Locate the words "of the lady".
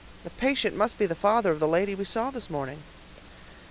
1.51-1.93